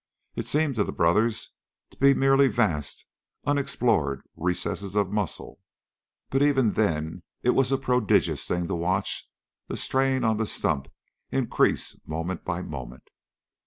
It 0.35 0.47
seemed 0.47 0.73
to 0.77 0.83
the 0.83 0.91
brothers 0.91 1.51
to 1.91 1.97
be 1.99 2.15
merely 2.15 2.47
vast, 2.47 3.05
unexplored 3.45 4.23
recesses 4.35 4.95
of 4.95 5.11
muscle, 5.11 5.59
but 6.31 6.41
even 6.41 6.71
then 6.71 7.21
it 7.43 7.51
was 7.51 7.71
a 7.71 7.77
prodigious 7.77 8.47
thing 8.47 8.67
to 8.69 8.73
watch 8.73 9.29
the 9.67 9.77
strain 9.77 10.23
on 10.23 10.37
the 10.37 10.47
stump 10.47 10.87
increase 11.29 11.99
moment 12.07 12.43
by 12.43 12.63
moment. 12.63 13.09